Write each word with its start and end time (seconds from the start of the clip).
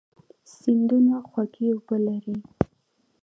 سیندونه 0.57 1.15
خوږې 1.29 1.67
اوبه 1.75 1.97
لري. 2.05 2.37